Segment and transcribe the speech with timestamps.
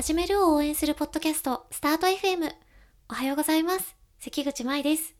[0.00, 2.50] 始めるを応援するポッドキャスト、スタート FM。
[3.10, 3.94] おはようございます。
[4.18, 5.14] 関口舞です。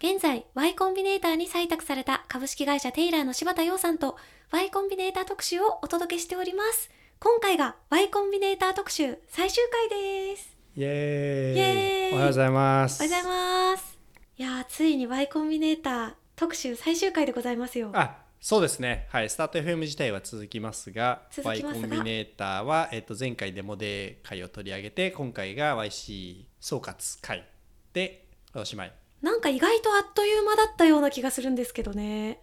[0.00, 4.18] 現在、Y コンビネーターに採択された株式会社テイラーの柴田洋さんと
[4.50, 6.90] Y コンビネーター特集をお届けしております。
[7.20, 10.54] 今回が Y コンビネーター特集最終回です。
[10.76, 13.98] イエーイイエーイおはようございますおはようございます。
[14.36, 17.92] いやー、ついに Y コンビネーター特集最終回でございますよ。
[17.94, 19.06] あそうですね。
[19.10, 19.30] はい。
[19.30, 27.44] スタート FM 自体は続きますがが？Y コンビネーターは、えっと、前回デモデー会を取り上げて今回が YC 総括会
[27.92, 28.92] でおしまい。
[29.22, 32.40] なんか意外とあっという間だったような気がするんですけどね。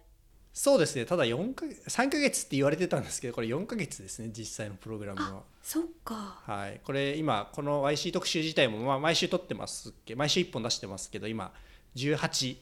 [0.52, 1.06] そうですね。
[1.06, 5.42] ただ4か3ヶ月って言われてたんですけどこれ4ヶ月ですね実際のプログラムは。
[5.62, 6.40] そっか。
[6.44, 11.52] はい、これ今この YC 特集自体もまあ毎週撮ってますけ毎週1本出してますけど今
[11.94, 12.56] 18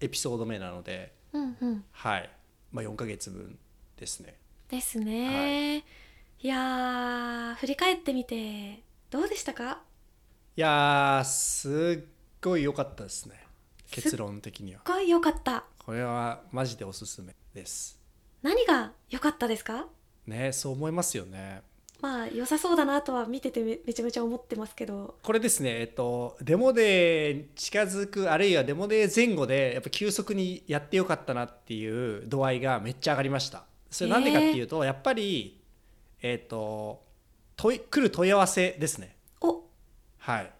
[0.00, 1.14] エピソード目なので。
[1.32, 1.84] うんうん。
[1.92, 2.30] はい、
[2.72, 3.58] まあ、4ヶ月分
[3.96, 4.36] ですね。
[4.68, 5.78] ですね、
[6.40, 9.82] い、やー振り返ってみてどうでしたか？
[10.56, 12.04] いやーすっ
[12.42, 13.40] ごい良かったですね。
[13.90, 14.80] 結論的には。
[14.84, 15.64] すっごい良かった。
[15.78, 18.00] これはマジでおすすめです。
[18.42, 19.86] 何が良かったですか？
[20.26, 21.62] ねそう思いますよね
[22.00, 25.16] まあ良さそうだなとは見ててめめちゃめちゃ思ってますけど。
[25.22, 33.64] これですねえっとデモで近づくあるいはデモで前後でやっぱ急速にやってよかったなっていう度合いがめっちゃ上がりました。
[33.90, 35.60] それなんでかっていうと、やっぱり
[36.20, 37.02] えっと
[37.56, 39.16] 問い来る問い合わせですね。
[39.40, 39.64] お。
[40.18, 40.52] はい、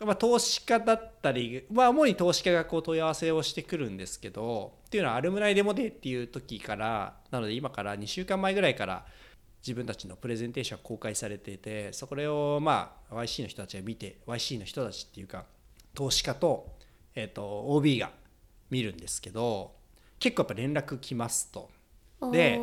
[0.00, 9.06] まあ、投資家だったり、まあ、主に投資家がこう問い合わせをしてくるんですけどっていうのはアルムナイデモデーっていう時からなので今から2週間前ぐらいから
[9.62, 15.44] 自分たちのプレゼンテーションが公開されていてそれをまあ YC の人たちが見て YC の人たちっていうか
[15.94, 16.76] 投資家と,、
[17.14, 18.10] えー、と OB が
[18.70, 19.74] 見るんですけど
[20.18, 21.70] 結構やっぱ連絡来ますと。
[22.32, 22.58] で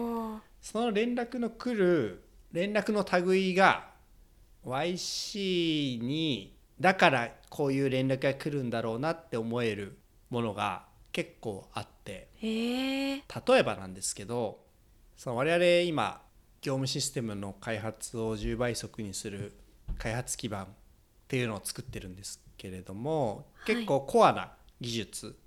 [0.61, 3.89] その連絡の来る連絡の類が
[4.65, 9.97] YC にだからこういう連絡が来るんだろうなって思える
[10.29, 12.29] ものが結構あって。
[12.41, 14.59] 例えばなんですけど
[15.15, 16.21] その我々今
[16.63, 19.53] 業務システムの開発を10倍速にする
[19.97, 20.67] 開発基盤っ
[21.27, 23.75] ていうのを作ってるんですけれどもはい。
[23.75, 25.37] 結構コアな技術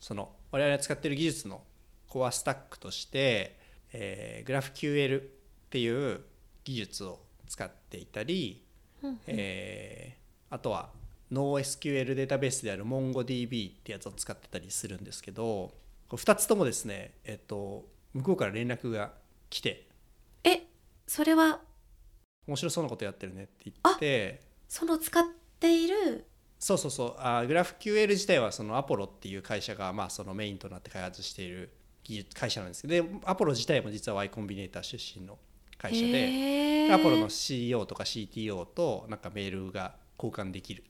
[0.00, 1.62] その我々が使ってる技術の
[2.08, 3.56] コアスタックとして、
[3.92, 5.24] えー、GraphQL っ
[5.70, 6.20] ていう
[6.64, 8.64] 技術を使っていたり、
[9.02, 10.24] うんえー
[10.54, 10.90] あとは
[11.32, 15.72] NoSQL データベースである MongoDB ってやつを使ってたりするんですけど
[16.10, 19.10] 2つともですね、えっと、向こうから連絡が
[19.50, 19.93] 来てえ
[21.06, 21.60] それは
[22.46, 24.40] 面白そうなことやってるねって言って。
[24.68, 25.22] その使っ
[25.60, 26.26] ている
[26.58, 27.14] そうそうそう。
[27.18, 31.72] あ GraphQL 自体はそのアポロっていう会社がまあそのメインとなって開発している
[32.02, 33.08] 技術会社なんですけど。
[33.08, 35.38] でアポロ自体も実は Y コンビネーター出身の
[35.78, 36.90] 会社で。
[36.92, 40.84] アポロの CEO とか CTO となんかメールが交換できる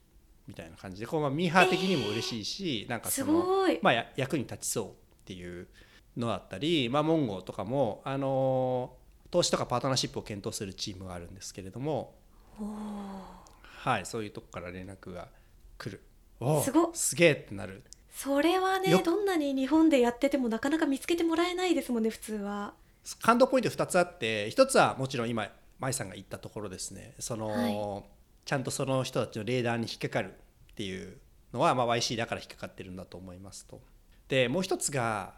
[0.46, 1.06] みたいな感じで。
[1.06, 3.78] こうまあミーハー的にも嬉しいし、なんかすそのごい。
[3.82, 4.90] まあや役に立ちそうっ
[5.24, 5.68] ていう
[6.16, 9.03] のだったり、まあ、モンゴとかもあのー
[9.34, 12.14] 投資とかパートナーシップを検討するチームがあるんですけれども、
[13.62, 15.26] はい、そういうとこから連絡が
[15.76, 16.04] 来る。
[16.38, 16.90] おうすごっ。
[16.94, 17.82] すげえってなる。
[18.12, 22.74] それはねよどんなに日本でやっててもなかなか見つけてもらえないですもんね普通は。
[23.22, 25.48] 感動ポイント2つあって1つはもちろん今
[25.80, 27.16] 舞さんが言ったところですね。
[27.18, 28.02] その、は
[28.44, 30.32] ちゃんとその人たちのレーダーに引っかかる
[30.72, 31.18] っていう
[31.52, 33.80] のは、まあ、YC だから引っかかってるんだと思いますと。
[34.28, 35.34] でもう一つが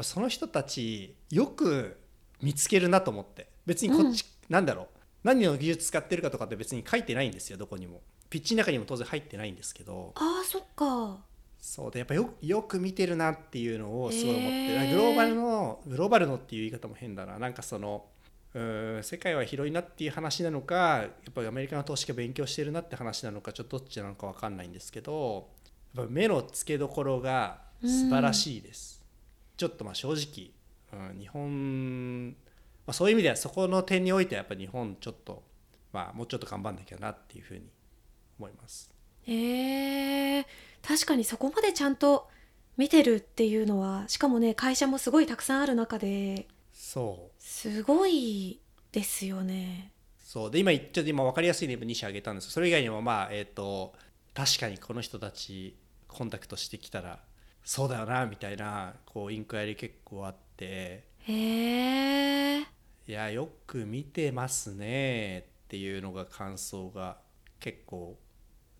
[0.00, 2.01] その人たちよく
[2.42, 3.48] 見つけるなと思って。
[3.66, 4.86] 別にこっち、なんだろう。
[5.24, 7.56] 何の技術使ってるかとかって別に書いてないんですよ。
[7.56, 8.00] どこにも。
[8.28, 10.12] ピッチの中にも当然入ってないんですけど。
[10.16, 11.18] あーそっか。
[11.60, 11.90] そう。
[11.90, 14.90] でやっぱよよく見てるなっていうのをすごい思って、へー。
[14.90, 17.38] グローバルのグローバルのっていう言い方も変だな。
[17.38, 18.06] なんかその
[18.54, 25.48] うーん世界は広いなっていう話なのかやっぱりアメリカの投資家勉強してるなって話なのかちょっとどっちなのか分かんないんですけど
[25.94, 29.02] やっぱ目の付けどころが素晴らしいです、
[29.56, 30.50] ちょっとまあ正直、
[30.92, 32.34] うん、日本、ま
[32.88, 35.42] あ、そういう意味ではそこの点においてはやっぱり日本ちょっと
[35.92, 37.62] まあもうちょっと頑張んなきゃなっていうふうに
[38.38, 38.90] 思います。
[39.24, 40.46] へえ
[40.82, 42.28] 確かにそこまでちゃんと
[42.76, 47.42] 見てるっていうのはしかもね会社もすごいたくさんある中でそう。
[47.42, 49.92] すごいですよね。
[50.18, 50.50] そう。
[50.50, 52.50] で今ちょっと今分かりやすい例2社挙げたんです。
[52.50, 53.92] それ以外にもまあえっ、と
[54.34, 55.76] 確かにこの人たち
[56.08, 57.20] コンタクトしてきたら
[57.64, 61.04] そうだよなみたいなこうインクワイリ結構あって。
[61.24, 62.64] へえい
[63.06, 67.18] やよく見てますねっていうのが感想が
[67.60, 68.18] 結構。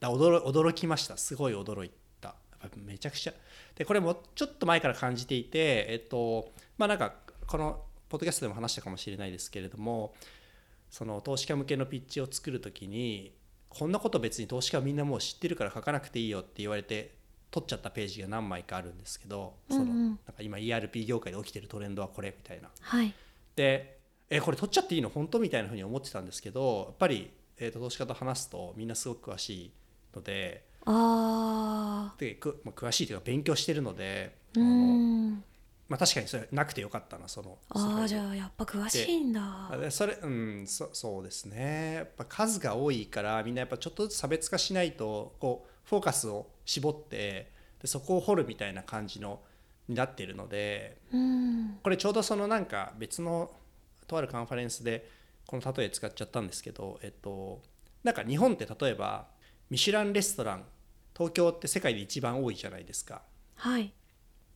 [0.00, 1.17] だ驚驚きました。
[1.17, 1.90] すごい驚い
[2.20, 2.34] た。
[2.61, 3.32] やっぱめちゃくちゃ。
[3.76, 7.14] でこれもちょっと前から感じていてえっとまあなんか
[7.46, 10.14] このポッドキャストでも話したかもしれないですけれども
[10.90, 13.34] その投資家向けのピッチを作る時に
[13.70, 17.14] こんなこと別に投資家はみんなもう知ってるから書かなくていいよって言われて
[17.52, 19.90] 取っちゃったページが何枚かあるんですけど、そのうん。
[19.90, 22.69] うんなんか今 ERP 業界で起きてるトレンドはこれみたいな。
[22.81, 23.14] はい。
[23.54, 23.99] で
[24.31, 29.72] えこれ取っちゃっていいの本当みたいなふうに思ってたんですけどやっぱり、えーと投資家と話すとみんなすごく詳しい
[30.16, 35.44] のであでく、まあ、詳しいというか勉強してるのでーうん
[35.88, 39.69] まあ、確かにそれなくてよかったなそのああじあゃあやっぱ詳しいんだ。
[39.78, 41.94] でそれうんそそうですね。
[41.96, 47.50] やっぱ数が多いからみんなやっぱちょっとずつ差別化しないとこうフォーカスを絞って
[47.80, 49.40] でそこを掘るみたいな感じの
[49.88, 51.78] になっているのでうん。
[51.82, 53.50] これちょうどそのなんか別の
[54.06, 55.08] とあるカンファレンスで
[55.46, 57.62] この例え使っちゃったんですけどえっと
[58.04, 59.26] なんか日本って例えば
[59.70, 60.64] ミシュランレストラン
[61.16, 63.22] 東京って世界で一番多いじゃないですか。
[63.56, 63.92] はい。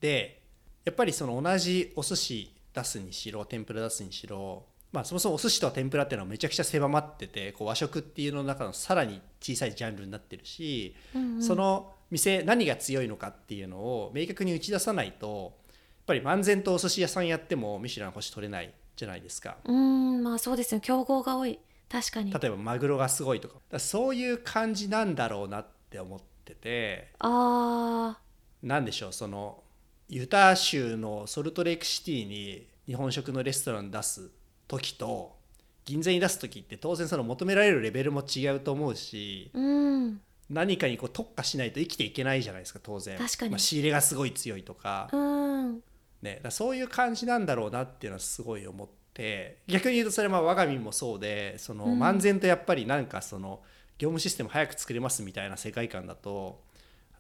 [0.00, 0.42] で
[0.84, 11.42] やっぱりその同じお寿司出すにしろ天ぷら出すにしろまあそもそもお寿司と天ぷらっていうのはめちゃくちゃ狭まっててこう和食っていうの中のさらに小さいジャンルになってるし、うんうん。
[11.42, 15.74] その店何が強いのかっていうのを明確に打ち出さないとやっ
[16.06, 19.56] ぱり漫然とお寿司屋さんやってもミシュラン星取れないじゃないですか。
[19.64, 21.58] うんまあそうですよ競合が多い。
[21.88, 22.32] 確かに。
[22.32, 23.54] 例えばマグロがすごいとか。
[23.54, 27.12] だからそういう感じなんだろうなって思ってて。
[27.18, 28.18] あ
[28.62, 29.62] なんでしょうその
[30.08, 34.30] ユタ州のソルトレイクシティに日本食のレストラン出す
[34.68, 35.36] 時と
[35.84, 39.50] 銀座に出す時って当然その求められるレベルも違うと思うし。
[39.54, 40.20] ーうん
[40.50, 43.19] 何かにこう特化しないと生きていけないじゃないですか当然。
[43.19, 43.50] 確かに。
[43.50, 45.81] まあ、仕入れがすごい強いとか,、うん。
[46.22, 52.02] ね、だそういう感じなんだろうなっていうのはすごい思って逆に言うとそれは我が身もそうでそのうん。
[52.02, 53.62] 漫然とやっぱりなんかその
[53.98, 56.62] 業務システム早く作れますみたいな世界観だと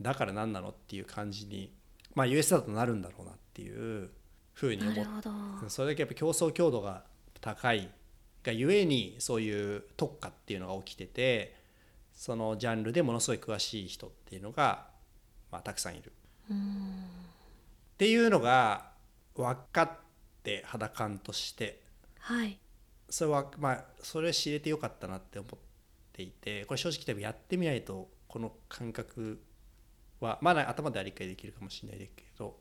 [0.00, 1.72] だから何なのっていう感じに、
[2.14, 4.10] まあ、US だとなるんだろうなっていう
[4.52, 5.20] ふうに思ってなるほ
[5.62, 5.68] ど。
[5.70, 7.04] それだけやっぱ競争強度が
[7.40, 7.90] 高い
[8.42, 11.56] がゆえにそういう特化っていうのが起きてて
[12.16, 14.86] そのジャンルでものすごい詳しい人っていうのが、
[15.52, 16.12] まあ、たくさんいる。
[16.50, 16.52] っ
[17.98, 18.90] ていうのが
[19.34, 19.90] 分かっ
[20.42, 21.82] て肌感として。
[22.18, 22.58] はい。
[23.08, 25.58] それはまあそれ知れてよかったなって思っ
[26.12, 29.40] ていてこれ正直多分やってみないとこの感覚
[30.20, 32.56] はまだ頭では理解できるかもしれないですけど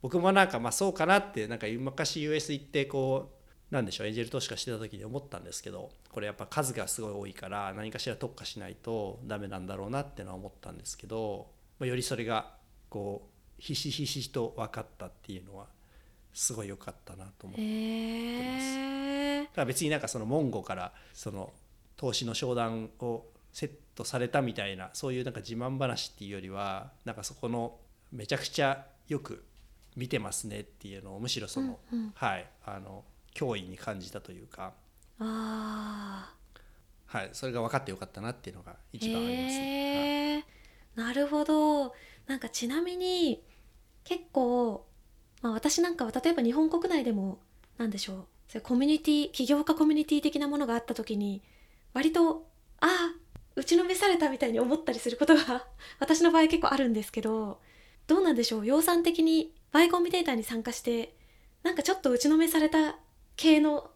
[0.00, 3.37] 僕もなんかまあそうかなってなんか昔 US 行ってこう
[3.70, 11.46] なんでしょうエンジェル投資家してた時に思ったんですけどこれやっぱ数がすごい多いから何かしら特化しないとダメなんだろうなってのは思ったんですけど、
[11.78, 12.52] まあ、よりそれが
[12.88, 15.66] こうひしひしと分かったっていうのは
[16.32, 17.64] すごい良かったなと思ってへ
[19.40, 21.52] えだから別になんかそのモンゴからその
[21.96, 27.76] 投資の商談をセットされたみたいなそういうなんか自慢話っていうよりはなんかそこの
[28.12, 29.44] めちゃくちゃよく
[29.96, 32.12] 見てますねっていうのをむしろその、うんうん。
[32.14, 33.04] はいあの
[33.38, 34.72] 脅威に感じたというか、
[35.20, 36.34] あ
[37.06, 39.58] はい、それが分かってよかったなっていうのがー一番あります。
[39.58, 40.32] ね。
[40.34, 40.58] はい
[40.98, 41.94] なるほど。
[42.26, 43.40] なんかちなみに
[44.02, 44.84] 結構、
[45.42, 47.38] まあ、私なんかは例えば日本国内でも
[47.78, 48.16] なんでしょう。
[48.48, 51.42] そういうコミュニティ起業家コミュニティ的なものがあった時に
[51.94, 52.48] 割と
[52.80, 53.14] ああ
[53.54, 55.66] 打ちのめされたみたいに思ったりすることが
[56.00, 57.60] 私の場合結構あるんですけど
[58.06, 58.66] どうなんでしょう。
[58.66, 61.14] 養蚕的にバイコンビネーターに参加して
[61.62, 62.98] なんかちょっと打ちのめされた
[63.38, 63.88] 系の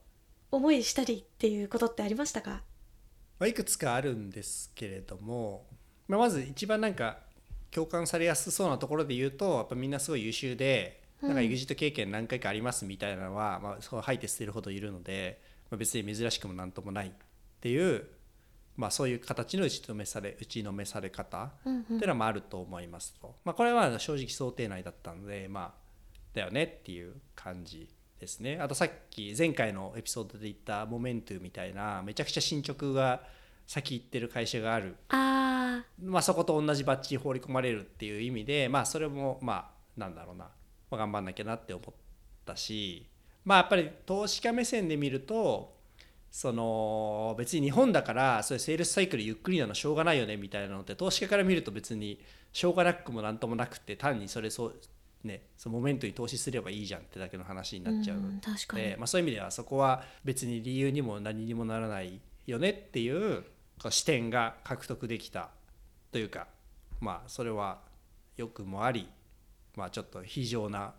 [0.52, 2.62] 思いしたりっていうことってありましたか？
[3.40, 5.66] まあ、いくつかあるんですけれども、
[6.06, 7.18] まあ、まず一番なんか
[7.72, 17.11] 共感されやすそうなところで言うとやっぱみんなすごい優秀でなんかうん EXIT 経験何回かありますみたいなのは、まあ、そう吐いて捨てるほどいるので、まあ、別に珍しくもなんともないっ
[17.61, 18.06] ていう、
[18.76, 21.80] まあ、そういう形の打ちのめされ打ちのめされ方うんうん。
[21.80, 25.82] っていうのはまああると思いますと、まあ、これは正直想定内だったのでまあ
[26.32, 27.88] だよねっていう感じ
[28.22, 28.58] ですね。
[28.60, 33.20] あとさっき前回のエピソードで言ったモメントゥみたいなめちゃくちゃ進捗が
[33.66, 40.50] 先行ってる会社がある、あまあ、そこと同じバッチに放り込まれるっていう意味でまあそれもまあなんだろうな、ま
[40.92, 41.94] あ、頑張んなきゃなって思っ
[42.46, 43.08] たし。
[43.44, 45.74] まあやっぱり投資家目線で見ると
[46.30, 52.20] その別に日本だからそういうセールスサイクルゆっくりなのしょうがないよねみたいなのって投資家から見ると別に
[52.52, 54.80] しょうがなくもなんともなくて単にそれそう
[55.24, 58.18] ねそのモメントに投資すればいいじゃんってだけの話にあなっちゃう。
[58.18, 63.44] うん確かに、で、まあ、そういう意味ではそこは別に理由にも何にもならないよねっていう
[63.90, 65.50] 視点が獲得できた
[66.10, 66.46] というか
[67.00, 67.80] まあそれは
[68.36, 69.08] 良くもあり、
[69.76, 70.94] まあ、ちょっと非常な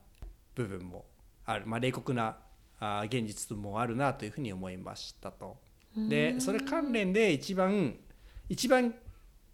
[0.55, 1.05] 部分も
[1.45, 2.37] ある、まあ、冷酷な
[3.05, 5.57] 現実もあるなというふうに思いましたと。
[6.09, 7.95] でそれ関連で一番
[8.49, 8.93] 一番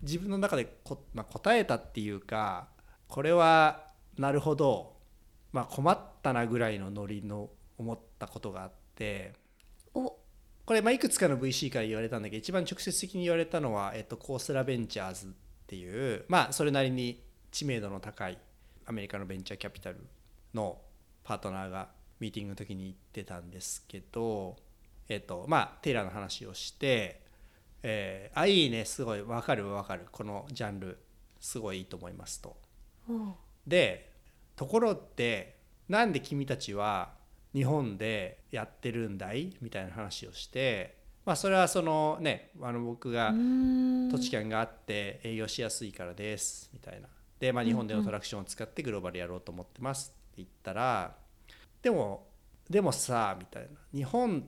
[0.02, 2.70] 自分の中でこ、まあ、答えたっていうか
[3.08, 4.98] これはなるほど、
[5.52, 9.34] まあ、困ったなぐらいのノリの思ったことがあって。
[9.94, 10.18] お。
[10.66, 15.30] これまあいくつかの VC から言われたんだけど一番直接的に言われたのは、えっと、コースラベンチャーズっ
[15.66, 18.38] ていうまあそれなりに知名度の高い
[18.86, 19.98] アメリカのベンチャーキャピタル
[20.54, 20.80] の
[21.24, 21.90] パートナーが
[22.20, 24.58] ミーティングの時に言ってたんですけど、
[25.08, 27.22] えっとまあ、テイラーの話をして
[27.82, 30.06] 「えー、あいいねすごい分かる分かる。
[30.12, 31.00] このジャンル
[31.40, 32.58] すごいいいと思います」と。
[33.70, 34.12] で
[34.56, 35.58] ところって
[35.88, 37.14] なんで君たちは
[37.54, 47.08] 日本でやってるんだいみたいな話をして、まあ、それはそのねあの僕が土地券があって営業しやすいからですみたいな。
[47.40, 51.16] で、まあ、日本でのトラクションを使ってグローバルやろうと思ってますって言ったら
[51.82, 52.28] でも
[52.70, 53.70] でもさみたいな。
[53.94, 54.46] 日本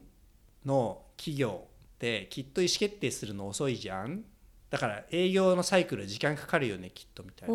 [0.65, 4.23] の企業ってきっと意思決定するの遅いじゃん
[4.71, 7.53] だから営業のサイクル時間かかるよねきっとみたいな。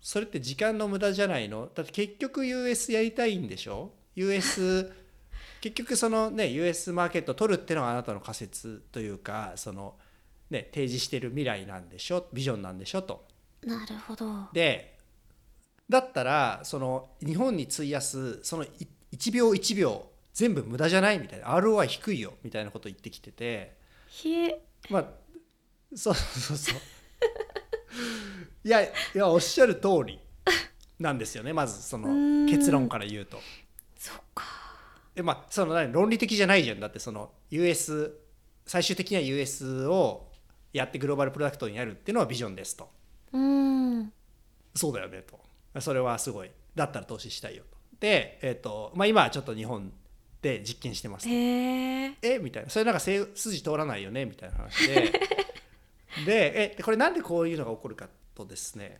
[0.00, 1.68] それって時間の無駄じゃないの？
[1.74, 4.90] だって結局 US やりたいんでしょ？US
[5.60, 9.94] 結局そのね US マーケットを取るっていうのはあなたの仮説というかその
[10.50, 12.26] ね提示してる未来なんでしょ？
[12.32, 13.02] ビジョンなんでしょ？
[13.02, 13.24] と。
[13.62, 14.48] なるほど。
[14.54, 14.96] で
[15.90, 21.18] だったらその日本に費やすその1秒1秒全部無駄じゃない？
[21.18, 21.48] みたいな。
[21.58, 22.34] ROI 低いよ？
[22.42, 23.76] みたいなこと言ってきてて。
[24.88, 25.04] まあ
[25.94, 26.76] そうそうそう
[28.64, 30.18] いやいやおっしゃる通り
[30.98, 31.52] なんですよね。
[31.52, 32.08] まずその
[32.48, 33.38] 結論から言うと。
[33.96, 34.44] そっか。
[35.14, 36.80] でまあその何論理的じゃないじゃん。
[36.80, 38.18] だってその US
[38.66, 40.26] 最終的には US を
[40.72, 42.88] やってグローバルプロダクトにやるっていうのはビジョンですと。
[43.32, 44.12] うん。
[44.74, 45.38] そうだよねと。
[45.80, 46.50] それはすごい。
[46.74, 47.78] だったら投資したいよと。
[48.00, 49.92] で、えーとまあ、今はちょっと日本
[50.42, 52.70] で実験してますええみたいな。
[52.70, 55.12] それなんか筋通らないよねみたいな話で
[56.24, 58.98] でえこれなんでこういうのが起こるかとですね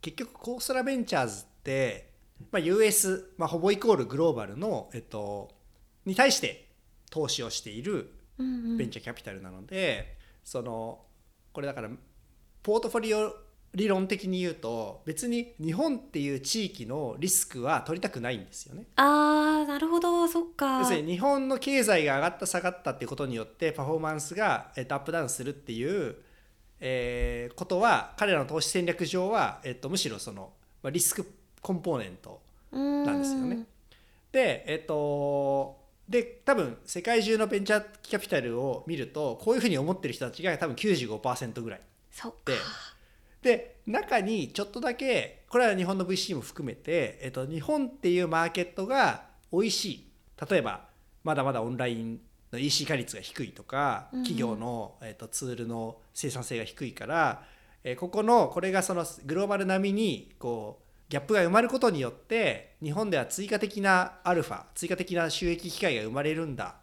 [0.00, 2.10] 結局コーストラベンチャーズって、
[2.50, 5.50] まあ、US、まあ、ほぼイコールグローバルの、えっと、
[6.04, 6.68] に対して
[7.10, 10.04] 投資をしているベンチャーキャピタルなので、うんうん、
[10.44, 11.00] その
[11.52, 11.90] これだから
[12.62, 13.34] ポートフォリオ
[13.74, 18.86] 理論的に言うと別に日本っていう地域のリスクは取りたくないんですよね。
[18.96, 20.80] あーなるほどそっか。
[20.80, 26.16] 要するに日本の経済が上がった下がったっていうことによってパフォーマンスが、えっと、アップダウンするっていう、
[26.80, 31.26] えー、ことは彼らの投資戦略上は、えっと、むしろその、まあ、リスク
[31.60, 32.40] コンポーネント
[32.72, 33.66] なんですよね。
[34.30, 41.80] でえっとで多分世界中のベンチャーキャピタルを見るとこういうふうに思ってる人たちが多分95%ぐらい。
[42.44, 42.54] で
[43.42, 50.04] で中にちょっとだけこれは日本の VC も含めて、えっと、日本っていうマーケットが美味しい。
[50.48, 50.88] 例えば
[51.24, 52.18] まだまだオンラインの
[52.52, 57.42] EC 化率が低いとか企業の、えっと、ツールの生産性が低いから、
[57.84, 66.76] えここのこれがそのグローバル並みにこうギャップが埋まることによって日本では追加的なアルファ追加的な収益機会が生まれるんだ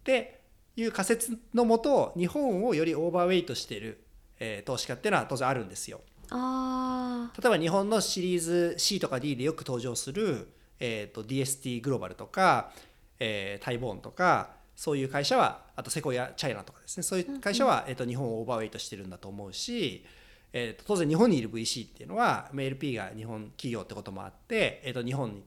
[0.00, 0.40] って
[0.76, 4.04] いう仮説のもと日本をよりオーバーウェイトしている
[4.40, 6.00] えー、投資家っていうのは当然あるんですよ。
[6.30, 12.70] あ例えば日本のシリーズ C とか D でよく登場する、えーと、DST グローバルとか、
[13.18, 17.02] えー、タイボーンとかそういう会社はあとセコヤチャイナとかですね。
[17.02, 20.04] そういう会社は、えーと、日本をオーバーウェイトしてるんだと思うし、
[20.52, 25.42] えーと、当然日本にいる VC っていうのは LP が日本企業ってこともあって、えー、と日本に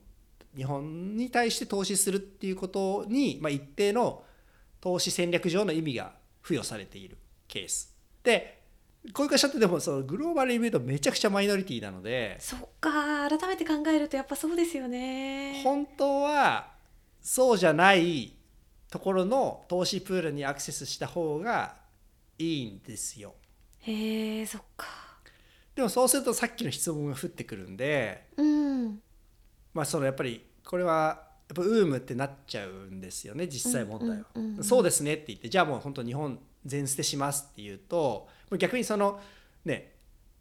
[0.54, 4.22] 日本に対して投資するっていうことに、まあ、一定の
[4.82, 6.12] 投資戦略上の意味が
[6.42, 7.16] 付与されている
[7.48, 7.96] ケース。
[8.22, 8.60] で
[9.14, 13.26] こういう会社ってでもそのグローバルに見るとめちゃくちゃマイノリティなのでそっか。
[13.30, 15.62] 改めて考えるとやっぱそうですよね。
[15.64, 16.68] 本当は
[17.22, 18.34] そうじゃない
[18.92, 21.76] ところの投資プールにアクセスした方が
[22.38, 23.34] いいんですよ。
[23.80, 24.86] へえそっか。
[25.74, 29.00] でもそうするとさっきの質問が降ってくるんで、うん、
[29.72, 39.20] まあそのやっぱりこれはやっぱウームってなっちゃうんですよね実際問題は、うんうんうん、そうですねって言ってじゃあもう本当日本全捨てしますっていうと逆にその
[39.64, 39.94] ね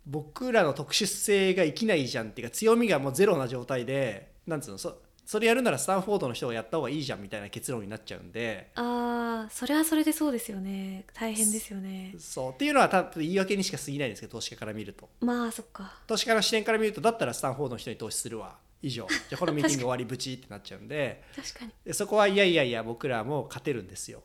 [0.05, 8.71] 僕らの特殊性が生きないじゃんっていうか強みがもうゼロな状態でなんつうのそそれやるならスタンフォードの人がやった方がいいじゃんみたいな結論になっちゃうんで。
[8.75, 11.05] ああそれはそれでそうですよね。
[11.13, 12.15] 大変ですよね。
[12.19, 15.09] そうっていうのは多分言い訳にしか過ぎないんですけど投資家から見ると。
[15.21, 15.99] まあそっか。
[16.07, 18.57] 投資家の視点から見るとだったらスタンフォードの人に投資するわ。
[18.81, 19.07] 以上。
[19.29, 21.23] じゃこのミーティング終わりブチってなっちゃうんで。
[21.35, 21.71] 確かに。
[21.85, 24.23] でそこはいやいやいや僕らも勝てるんですよ。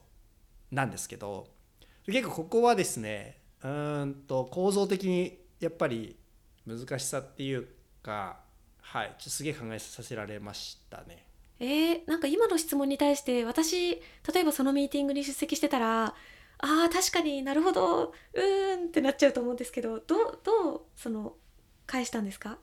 [0.71, 1.47] なんですけど。
[2.05, 6.15] 結構ここはですねうんと構造的にやっぱり
[6.65, 7.67] 難しさっていう
[8.01, 8.39] か
[8.89, 11.25] はいちょっとすげえ考えさせられましたね。
[11.59, 13.95] えー、なんか今の質問に対して私
[14.33, 16.13] 例えばそのミーティングに出席してたらあ
[16.59, 21.33] あ確かになるほどうーんってなっちゃうと思うんですけどどうどうその
[21.85, 22.57] 返したんですか？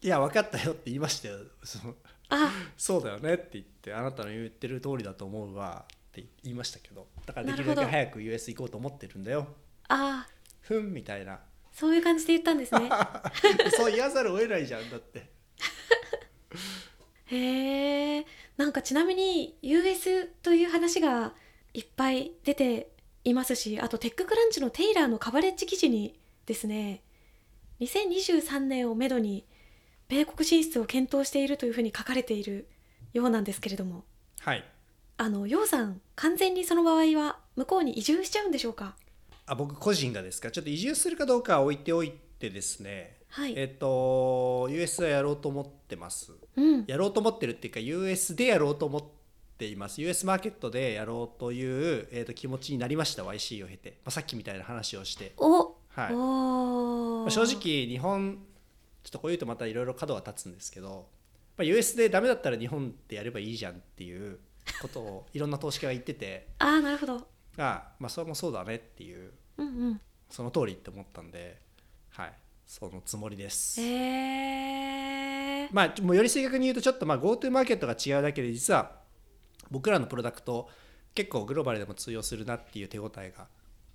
[0.00, 1.38] いや分かったよって言いましたよ。
[1.62, 1.94] その
[2.30, 2.50] あ。
[2.76, 9.46] そうだよねって言ってあなたの言ってる通りだと思うわってって言いましたけどだからできるだけ早く US 行こうと思ってるんだよ。
[9.88, 10.28] ああ
[10.60, 11.38] ふんみたいな。
[11.70, 12.88] そういう感じで言ったんですね。
[13.76, 15.37] そう言わざるを得ないじゃんだって
[17.30, 21.34] へえなんかちなみに US という話が
[21.74, 22.90] いっぱい出て
[23.24, 27.02] いますしあとテッククランチのテイラーのカバレッジ記事にですね
[27.80, 29.44] 2023年をめどに
[30.08, 32.66] 米国進出を検討しているというふうに書かれている
[33.12, 34.04] ようなんですけれども。
[34.40, 34.64] はい。
[35.18, 38.96] あの楊さん完全にその場合は向こうに移住しちゃうんでしょうか？
[39.46, 40.50] あ僕個人がですか？
[40.50, 46.32] ちょっと移住するかどうかは置いておいてですねはい、えっと US はやろうと思ってます。
[46.56, 46.84] うん。
[46.86, 49.04] やろうと思ってるっていうか US でやろうと思っ
[49.58, 50.00] ています。
[50.00, 56.14] US マーケットでやろうという、えー、と気持ちになりました YC を経て、まあ、さっきみたいな話をして、お、はい。
[56.14, 57.20] おー。
[57.22, 58.38] まあ正直日本
[59.04, 61.08] ちょっとこういうとまたいろいろ角が立つんですけど、
[61.56, 64.38] まあ、US でダメだったら日本でやればいいじゃんっていう
[64.80, 66.48] ことをいろんな投資家が言ってて。
[66.58, 67.26] ああなるほど。
[67.58, 70.00] あまあそれもそうだねっていううんうん。
[70.30, 71.58] その通りって思ったんで
[72.10, 72.32] はい
[72.68, 73.80] そのつもりです。
[73.80, 73.84] へ
[75.64, 78.92] えまあ、もうより正確に言うとちょっとまあ GoTo マーケットが違うだけで実は
[79.70, 80.68] 僕らのプロダクト
[81.14, 83.46] 結構グローバルでも通用するなっていう手応えが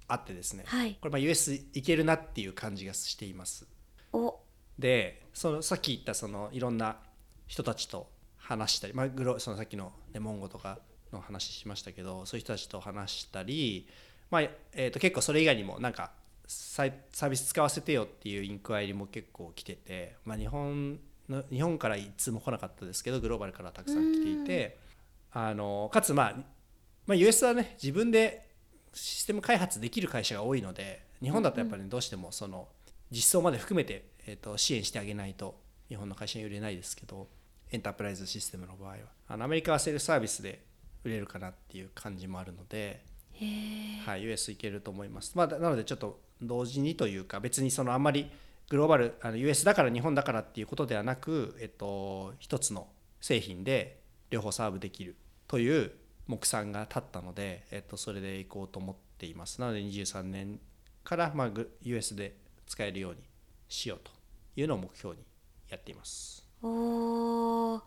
[0.08, 0.64] あってですね。
[0.66, 0.98] はい。
[1.00, 3.68] これまあ US いけるなっていう感じがしています。
[4.12, 4.40] お。
[4.80, 6.98] でそのさっき言ったそのいろんな
[7.46, 10.80] 人たちと話したり、まあ、グロそのさっきの、ね、モンゴとか
[11.12, 13.88] の話しましたけどそういう人たちと話したり、
[14.32, 14.42] まあ
[14.74, 16.12] えー、と結構それ以外にもなんか
[16.48, 24.78] サービス使わせてよっていうインクワイリも結構来てて、まあ、日本の日本からいつも来なかったですけどグローバルからたくさん来ていて
[25.32, 26.36] あのかつ、まあ、
[27.06, 28.50] まあ US はね自分で
[28.94, 32.68] システム開発できる会社が多いので日本だとやっぱり、ね、どうしてもその
[33.10, 35.56] 実装まで含めて、えー、と支援してあげないと
[35.88, 37.28] 日本の会社に売れないですけど
[37.72, 38.98] エンタープライズシステムの場合は。
[39.28, 40.64] あのアメリカはセルフサービスで
[41.04, 43.04] 売れるかなっていう感じもあるので、
[44.06, 48.30] はい、US いけると思います、まあ、なのでちょっと同時にというか別にそのあんまり
[48.70, 52.88] グローバルあの US だから日本だからっていうことではなく、えっと、一つの
[53.22, 55.16] 製品で両方サーブできる
[55.48, 55.92] という
[56.28, 59.60] 目算が立ったので、えっと、それでいこうと思っています。
[59.62, 60.60] なので23年
[61.04, 63.20] から、まあ、グ US で使えるように
[63.68, 64.12] しようと
[64.56, 65.22] いうのを目標に
[65.70, 66.48] やっています。
[66.62, 67.82] おー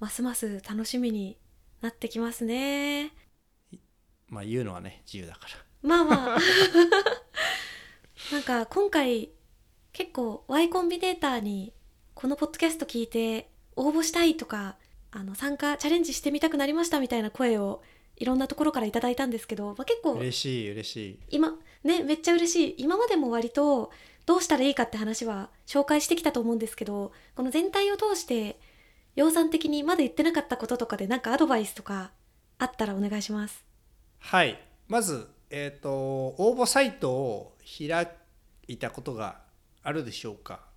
[0.00, 1.36] ますます楽しみに
[1.80, 3.12] なってきますね。
[4.28, 5.48] まあ言うのはね自由だから。
[5.82, 6.38] まあまあ
[8.32, 9.30] なんか今回
[9.92, 11.72] 結構 Y コンビネーターに
[12.14, 14.76] このポッドキャスト聞いて応募したいとか
[15.10, 17.82] あの参加チャレンジしてみたくなりましたみたいな声を
[18.16, 21.20] いろんなところからいただいたんですけど、まあ、結構嬉しい嬉しい。
[21.30, 22.74] 今ねめっちゃ嬉しい。
[22.78, 23.90] 今までも割と
[24.26, 28.60] どうしたらいいかって話は紹介してきたと思うんですけどこの全体を通して
[29.16, 32.10] 養蚕的にまだ言ってなかったこととかでなんかアドバイスとか
[32.58, 33.64] あったらお願いします。
[34.18, 34.60] はい。
[34.86, 38.08] まず、えー、と応募サイトを開
[38.68, 39.40] いたことが
[39.82, 40.68] あるでしょうか？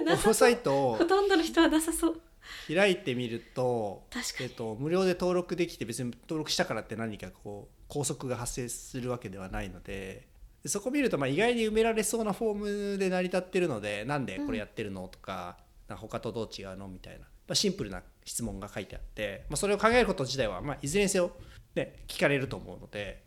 [0.00, 2.20] 応 なさ募サイトをほとんどの人はなさそう。
[2.68, 4.50] 開いてみると確かに。
[4.50, 10.26] えー、と無料で登録できて別に登録したからって何かこう拘束が発生するわけではないので
[10.62, 15.56] でそこ見るとまあ意外に埋められそうなフォームで成り立ってるのでなんでこれやってるのとか
[15.88, 21.30] なんか他とどう違うのみたいな、まあ、シンプルな質問が書いてあって、まあ、それを考えること自体は、まあ、いずれにせよ、
[21.74, 23.24] ね、聞かれると思うので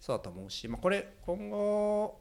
[0.00, 2.20] そうだと思うし、まあ、これ今後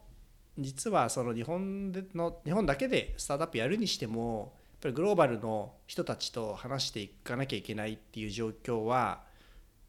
[0.58, 9.24] 実はその日本での日本だけでスタートアップやるにしてもやっぱりグローバルの人たちと話していかなきゃいけないっていう状況は、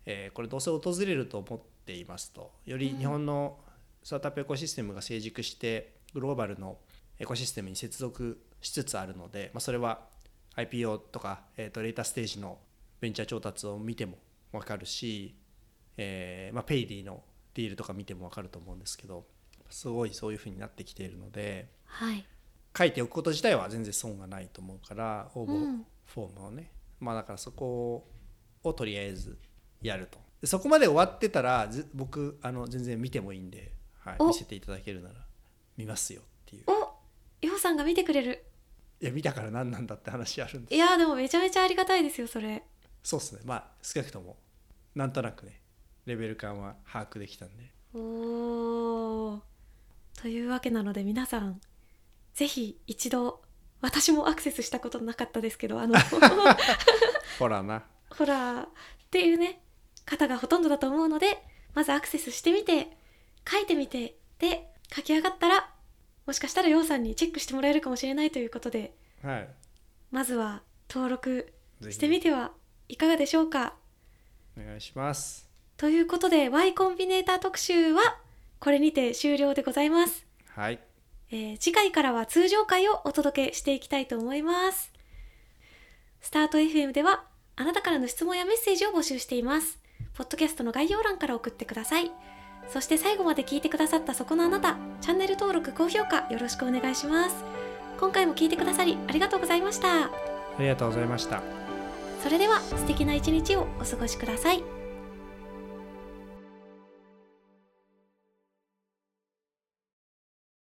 [0.06, 2.52] えーこれどうせ訪れると思っていますと。
[2.64, 3.58] より日本の
[4.02, 6.78] スタートアップエコシステムが成熟してグローバルの
[7.18, 10.00] エコシステムに接続しつつあるので、まあ、それは
[10.56, 12.58] IPO とか、えー、とレーターステージの
[13.00, 14.18] ベンチャー調達を見ても
[14.52, 15.34] 分かるし、
[15.96, 17.22] えーまあ、ペイディの
[17.54, 19.24] ディールとか見ても分かると思うんですけど
[19.74, 22.24] すごいそういうふうになってきているのではい。
[22.76, 25.84] 書いておくこと自体は全然損がないと思うから応募うん。
[26.04, 28.06] フォームをね、まあだからそこ
[28.62, 29.36] をとりあえず
[29.82, 30.18] やると。
[30.40, 34.28] でそこまで終わってたらず僕あの全然見てもいいんで、はい、お。
[34.28, 35.14] 見せていただけるなら
[35.76, 36.64] 見ますよっていう。
[36.68, 36.72] お、
[37.44, 38.44] ようさんが見てくれる。
[39.00, 40.74] いや見たから何なんだって話あるんです。
[40.74, 42.62] いやーでもめちゃめちゃありがたいですよそれ。
[43.02, 43.40] そうっすね。
[43.44, 44.36] まあ少なくとも
[44.94, 45.60] なんとなくね
[46.06, 47.72] レベル感は把握できたんで。
[47.94, 49.53] おー
[50.20, 51.60] というわけなので皆さん
[52.34, 53.42] ぜひ一度
[53.80, 55.94] 私もアクセスしたことなかったですけどあの
[57.38, 57.84] ほらな。
[58.10, 58.66] ほらっ
[59.10, 59.60] ていうね
[60.06, 61.42] 方がほとんどだと思うので
[61.74, 62.96] まずアクセスしてみて
[63.48, 65.70] 書いてみてで書き上がったら
[66.26, 69.48] もしかしたらようさんにチェックしてもらえるかもしれないということではい。
[70.10, 71.52] まずは登録
[71.90, 72.52] してみては
[72.88, 73.74] いかがでしょうか？
[74.58, 75.48] お願いします。
[75.76, 78.18] ということで Y コンビネーター特集は
[78.64, 80.78] これにて終了でございます、はい。
[81.30, 84.90] えー次回からは通常回をお届けしていきたいと思います。
[86.22, 87.24] スタート FM では
[87.56, 89.78] あなたからの質問やメッセージを募集しています。
[90.14, 92.10] ポッドキャストの概要欄から送ってください。
[92.70, 94.78] そして最後まで聞いてくださったそこのあなた。
[95.02, 97.44] チャンネル登録高評価よろしくお願いします。
[98.00, 100.04] 今回も聞いてくださりありがとうございました。
[100.04, 100.10] あ
[100.58, 101.42] りがとうございました。
[102.22, 104.62] それでは素敵な一日をお過ごしください